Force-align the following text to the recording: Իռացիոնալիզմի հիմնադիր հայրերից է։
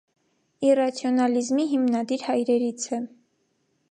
Իռացիոնալիզմի 0.69 1.67
հիմնադիր 1.75 2.25
հայրերից 2.31 2.89
է։ 3.01 3.01